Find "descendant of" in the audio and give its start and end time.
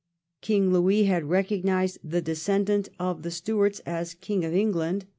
2.23-3.21